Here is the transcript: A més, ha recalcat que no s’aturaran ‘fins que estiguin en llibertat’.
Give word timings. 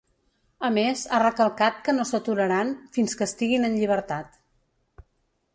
A 0.67 0.71
més, 0.77 1.03
ha 1.11 1.19
recalcat 1.23 1.83
que 1.89 1.95
no 1.97 2.07
s’aturaran 2.11 2.73
‘fins 2.97 3.15
que 3.21 3.29
estiguin 3.33 3.69
en 3.71 3.79
llibertat’. 3.83 4.45